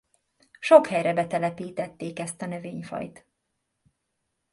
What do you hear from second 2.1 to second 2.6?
ezt a